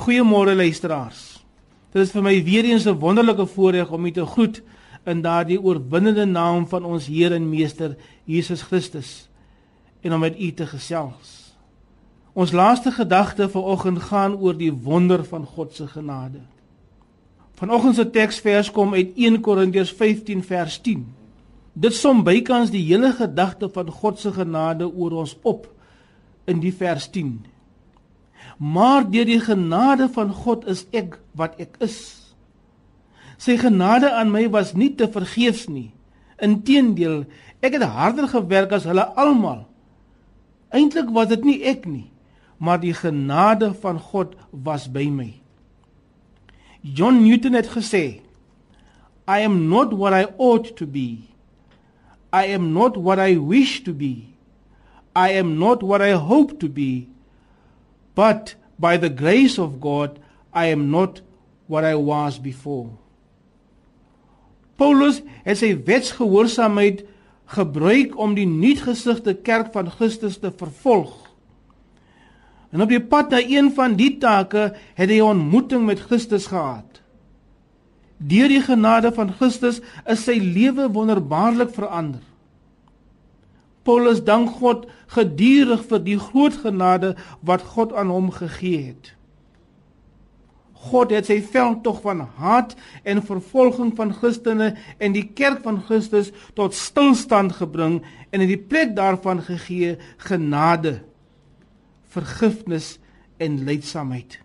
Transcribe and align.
Goeiemôre 0.00 0.54
luisteraars. 0.56 1.42
Dit 1.92 2.06
is 2.06 2.12
vir 2.14 2.22
my 2.24 2.32
weer 2.44 2.64
eens 2.64 2.86
'n 2.88 2.96
wonderlike 2.98 3.46
voorreg 3.46 3.90
om 3.90 4.06
u 4.06 4.10
te 4.10 4.24
groet 4.24 4.62
in 5.04 5.20
daardie 5.20 5.60
oorwinnende 5.60 6.24
naam 6.24 6.68
van 6.68 6.84
ons 6.84 7.06
Here 7.06 7.34
en 7.34 7.48
Meester 7.48 7.96
Jesus 8.24 8.62
Christus 8.62 9.28
en 10.00 10.14
om 10.14 10.20
met 10.20 10.40
u 10.40 10.52
te 10.52 10.66
gesels. 10.66 11.54
Ons 12.32 12.52
laaste 12.52 12.90
gedagte 12.90 13.48
vanoggend 13.48 13.98
gaan 13.98 14.36
oor 14.36 14.56
die 14.56 14.72
wonder 14.72 15.24
van 15.24 15.44
God 15.44 15.74
se 15.74 15.86
genade. 15.86 16.40
Vanoggend 17.52 17.94
se 17.94 18.10
teksvers 18.10 18.70
kom 18.70 18.94
uit 18.94 19.12
1 19.16 19.40
Korintiërs 19.40 19.92
15 19.92 20.42
vers 20.42 20.78
10. 20.80 21.06
Dit 21.72 21.94
som 21.94 22.24
bykans 22.24 22.70
die 22.70 22.84
hele 22.84 23.12
gedagte 23.12 23.68
van 23.68 23.90
God 23.90 24.18
se 24.18 24.32
genade 24.32 24.94
oor 24.94 25.10
ons 25.10 25.36
op 25.42 25.68
in 26.44 26.60
die 26.60 26.74
vers 26.74 27.10
10. 27.10 27.49
Maar 28.58 29.06
deur 29.10 29.28
die 29.28 29.40
genade 29.40 30.08
van 30.12 30.32
God 30.34 30.66
is 30.68 30.84
ek 30.92 31.18
wat 31.38 31.56
ek 31.62 31.78
is. 31.84 31.98
Sy 33.40 33.56
genade 33.56 34.10
aan 34.12 34.32
my 34.32 34.44
was 34.52 34.74
nie 34.76 34.92
te 34.94 35.08
vergeefs 35.08 35.66
nie. 35.72 35.90
Inteendeel, 36.40 37.24
ek 37.64 37.78
het 37.78 37.86
harder 37.88 38.28
gewerk 38.28 38.72
as 38.76 38.84
hulle 38.88 39.06
almal. 39.16 39.64
Eintlik 40.76 41.08
was 41.12 41.30
dit 41.32 41.44
nie 41.44 41.58
ek 41.66 41.86
nie, 41.88 42.10
maar 42.60 42.80
die 42.80 42.94
genade 42.94 43.72
van 43.82 43.98
God 43.98 44.36
was 44.52 44.86
by 44.92 45.08
my. 45.08 45.30
John 46.80 47.22
Newton 47.24 47.56
het 47.56 47.72
gesê, 47.72 48.20
I 49.28 49.44
am 49.44 49.68
not 49.68 49.92
what 49.96 50.12
I 50.12 50.28
ought 50.36 50.76
to 50.76 50.86
be. 50.86 51.30
I 52.32 52.52
am 52.54 52.72
not 52.72 52.96
what 52.96 53.18
I 53.18 53.36
wish 53.36 53.82
to 53.84 53.92
be. 53.92 54.36
I 55.14 55.30
am 55.38 55.58
not 55.58 55.82
what 55.82 56.00
I 56.00 56.12
hope 56.12 56.58
to 56.60 56.68
be. 56.68 57.08
But 58.14 58.56
by 58.78 58.96
the 58.98 59.10
grace 59.10 59.58
of 59.58 59.80
God, 59.80 60.18
I 60.52 60.66
am 60.66 60.90
not 60.90 61.20
what 61.66 61.84
I 61.84 61.94
was 61.94 62.38
before. 62.38 62.90
Paulus 64.80 65.20
het 65.44 65.60
sy 65.60 65.74
wetsgehoorsaamheid 65.86 67.04
gebruik 67.52 68.14
om 68.18 68.32
die 68.34 68.48
nuutgesigte 68.48 69.34
kerk 69.44 69.74
van 69.74 69.90
Christus 69.92 70.38
te 70.40 70.52
vervolg. 70.56 71.12
En 72.70 72.82
op 72.82 72.90
die 72.92 73.02
pad 73.02 73.34
na 73.34 73.42
een 73.42 73.72
van 73.74 73.96
die 73.98 74.14
take 74.22 74.70
het 74.94 75.10
hy 75.10 75.18
'n 75.18 75.36
ontmoeting 75.36 75.84
met 75.86 76.00
Christus 76.00 76.46
gehad. 76.46 77.02
Deur 78.16 78.48
die 78.48 78.62
genade 78.62 79.12
van 79.12 79.32
Christus 79.32 79.80
is 80.06 80.24
sy 80.24 80.38
lewe 80.38 80.90
wonderbaarlik 80.92 81.74
verander. 81.74 82.22
Paulus 83.82 84.20
dank 84.24 84.50
God 84.60 84.84
gedurig 85.14 85.86
vir 85.88 86.02
die 86.04 86.18
groot 86.20 86.58
genade 86.62 87.14
wat 87.46 87.64
God 87.74 87.94
aan 87.96 88.12
hom 88.12 88.28
gegee 88.34 88.90
het. 88.90 89.14
God 90.80 91.12
het 91.12 91.28
sy 91.28 91.40
veldtog 91.44 91.98
van 92.04 92.22
haat 92.40 92.72
en 93.04 93.20
vervolging 93.24 93.92
van 93.96 94.14
Christene 94.16 94.72
en 94.98 95.12
die 95.12 95.26
kerk 95.36 95.60
van 95.64 95.82
Christus 95.84 96.30
tot 96.56 96.76
stilstand 96.76 97.58
gebring 97.58 98.00
en 98.30 98.40
in 98.40 98.48
die 98.48 98.60
plek 98.60 98.94
daarvan 98.96 99.42
gegee 99.44 99.98
genade, 100.24 101.00
vergifnis 102.08 102.94
en 103.40 103.60
leidsaamheid. 103.68 104.38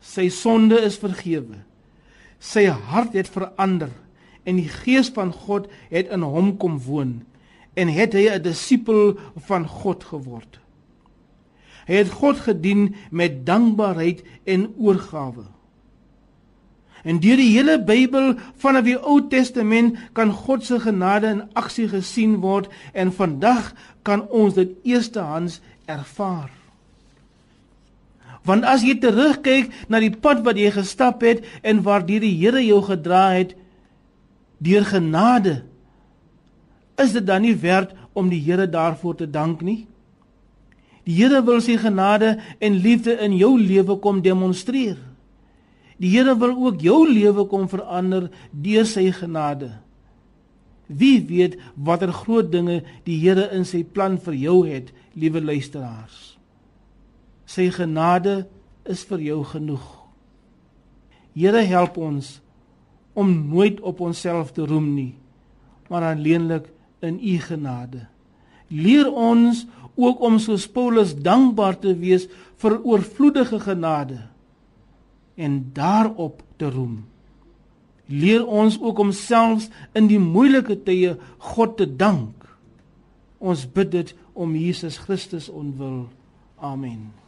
Sy 0.00 0.30
sonde 0.32 0.80
is 0.86 0.96
vergewe. 1.00 1.60
Sy 2.40 2.66
hart 2.70 3.16
het 3.16 3.28
verander 3.32 3.92
en 4.48 4.60
die 4.60 4.70
gees 4.70 5.10
van 5.12 5.32
God 5.34 5.68
het 5.92 6.12
in 6.14 6.24
hom 6.24 6.54
kom 6.60 6.80
woon 6.86 7.18
en 7.76 7.92
het 7.92 8.16
hy 8.16 8.28
'n 8.32 8.42
disipel 8.42 9.18
van 9.48 9.68
God 9.68 10.04
geword. 10.04 10.58
Hy 11.86 11.94
het 11.94 12.10
God 12.10 12.40
gedien 12.42 12.94
met 13.10 13.46
dankbaarheid 13.46 14.22
en 14.44 14.72
oorgawe. 14.76 15.44
En 17.06 17.20
deur 17.22 17.38
die 17.38 17.52
hele 17.54 17.76
Bybel 17.78 18.34
vanaf 18.58 18.84
die 18.88 18.98
Ou 18.98 19.20
Testament 19.30 19.98
kan 20.12 20.32
God 20.32 20.64
se 20.66 20.80
genade 20.82 21.30
in 21.30 21.44
aksie 21.54 21.86
gesien 21.88 22.40
word 22.42 22.66
en 22.92 23.12
vandag 23.14 23.70
kan 24.02 24.24
ons 24.28 24.54
dit 24.54 24.72
eerstehands 24.82 25.60
ervaar. 25.86 26.50
Want 28.42 28.66
as 28.66 28.82
jy 28.82 28.96
terugkyk 29.02 29.70
na 29.90 30.00
die 30.02 30.10
pad 30.10 30.42
wat 30.46 30.58
jy 30.58 30.72
gestap 30.74 31.22
het 31.22 31.46
en 31.62 31.84
waar 31.86 32.06
die 32.06 32.18
Here 32.18 32.62
jou 32.64 32.82
gedra 32.82 33.30
het 33.38 33.54
deur 34.58 34.84
genade 34.84 35.62
is 37.00 37.12
dit 37.12 37.26
dan 37.26 37.44
nie 37.44 37.56
werd 37.60 37.92
om 38.16 38.28
die 38.32 38.40
Here 38.40 38.66
daarvoor 38.68 39.16
te 39.16 39.30
dank 39.30 39.62
nie? 39.62 39.86
Die 41.06 41.14
Here 41.20 41.42
wil 41.44 41.60
sy 41.62 41.76
genade 41.78 42.36
en 42.58 42.80
liefde 42.82 43.14
in 43.22 43.36
jou 43.36 43.54
lewe 43.60 43.98
kom 44.02 44.22
demonstreer. 44.24 44.98
Die 46.02 46.10
Here 46.12 46.34
wil 46.38 46.56
ook 46.66 46.82
jou 46.82 47.04
lewe 47.08 47.46
kom 47.48 47.68
verander 47.70 48.30
deur 48.50 48.86
sy 48.88 49.10
genade. 49.14 49.70
Wie 50.86 51.20
weet 51.26 51.58
watter 51.74 52.12
groot 52.14 52.50
dinge 52.52 52.82
die 53.06 53.18
Here 53.22 53.48
in 53.54 53.66
sy 53.68 53.84
plan 53.84 54.18
vir 54.22 54.38
jou 54.38 54.58
het, 54.66 54.92
liewe 55.14 55.42
luisteraars. 55.42 56.36
Sy 57.46 57.70
genade 57.74 58.44
is 58.86 59.04
vir 59.06 59.22
jou 59.22 59.40
genoeg. 59.46 59.84
Here 61.36 61.62
help 61.68 61.98
ons 62.00 62.38
om 63.16 63.30
nooit 63.50 63.80
op 63.80 64.00
onsself 64.04 64.52
te 64.56 64.66
roem 64.66 64.88
nie, 64.94 65.12
maar 65.88 66.10
alleenlik 66.10 66.68
in 67.06 67.18
u 67.22 67.38
genade. 67.42 68.06
Leer 68.68 69.08
ons 69.12 69.64
ook 69.96 70.20
om 70.20 70.38
soos 70.42 70.66
Paulus 70.68 71.14
dankbaar 71.16 71.78
te 71.80 71.94
wees 71.96 72.26
vir 72.60 72.78
oorvloedige 72.84 73.60
genade 73.60 74.20
en 75.36 75.60
daarop 75.72 76.42
te 76.56 76.70
roem. 76.70 77.04
Leer 78.06 78.46
ons 78.46 78.78
ook 78.80 78.98
om 78.98 79.12
selfs 79.12 79.68
in 79.92 80.08
die 80.10 80.20
moeilike 80.22 80.78
tye 80.86 81.16
God 81.52 81.76
te 81.80 81.88
dank. 81.88 82.46
Ons 83.38 83.66
bid 83.66 83.92
dit 83.92 84.14
om 84.32 84.54
Jesus 84.56 85.00
Christus 85.02 85.48
onwil. 85.48 86.06
Amen. 86.56 87.25